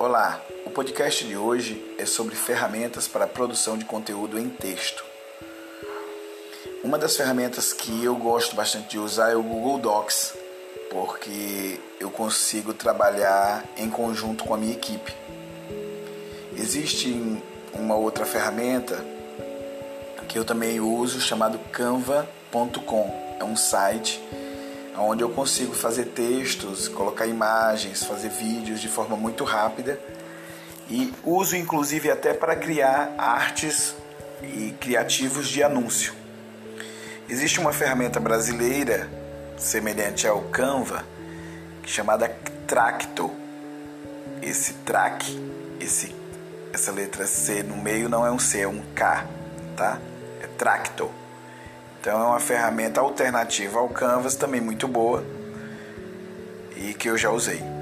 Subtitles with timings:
[0.00, 5.04] Olá, o podcast de hoje é sobre ferramentas para a produção de conteúdo em texto.
[6.84, 10.34] Uma das ferramentas que eu gosto bastante de usar é o Google Docs,
[10.88, 15.12] porque eu consigo trabalhar em conjunto com a minha equipe.
[16.56, 17.42] Existe
[17.74, 19.04] uma outra ferramenta
[20.28, 23.36] que eu também uso chamado canva.com.
[23.40, 24.22] É um site
[24.98, 29.98] onde eu consigo fazer textos, colocar imagens, fazer vídeos de forma muito rápida
[30.90, 33.94] e uso inclusive até para criar artes
[34.42, 36.14] e criativos de anúncio.
[37.28, 39.08] Existe uma ferramenta brasileira
[39.56, 41.04] semelhante ao Canva
[41.84, 42.28] chamada
[42.66, 43.30] Tracto.
[44.40, 45.36] Esse track,
[45.80, 46.14] esse,
[46.72, 49.26] essa letra C no meio não é um C, é um K,
[49.76, 49.98] tá?
[50.42, 51.10] É Tracto.
[52.00, 55.24] Então é uma ferramenta alternativa ao Canvas, também muito boa
[56.76, 57.77] e que eu já usei.